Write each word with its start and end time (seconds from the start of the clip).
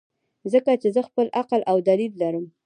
ځکه 0.53 0.71
چې 0.81 0.87
زۀ 0.95 1.01
خپل 1.09 1.27
عقل 1.39 1.61
او 1.71 1.77
دليل 1.89 2.11
لرم- 2.21 2.45